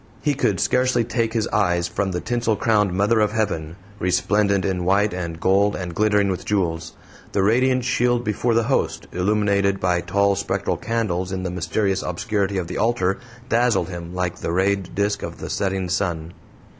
[0.19, 4.83] He could scarcely take his eyes from the tinsel crowned Mother of Heaven, resplendent in
[4.83, 6.93] white and gold and glittering with jewels;
[7.33, 12.57] the radiant shield before the Host, illuminated by tall spectral candles in the mysterious obscurity
[12.57, 16.33] of the altar, dazzled him like the rayed disk of the setting sun.